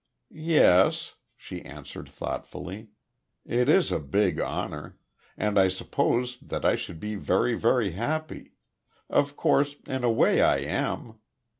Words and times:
"Yes," 0.33 1.13
she 1.37 1.61
answered, 1.63 2.09
thoughtfully. 2.09 2.87
"It 3.45 3.69
is 3.69 3.91
a 3.91 3.99
big 3.99 4.39
honor. 4.41 4.97
And 5.37 5.59
I 5.59 5.67
suppose 5.67 6.39
that 6.39 6.65
I 6.65 6.75
should 6.75 6.99
be 6.99 7.13
very, 7.13 7.53
very 7.53 7.91
happy 7.91 8.53
Of 9.11 9.37
course, 9.37 9.75
in 9.85 10.03
a 10.03 10.09
way, 10.11 10.41
I 10.41 10.57
am." 10.57 11.19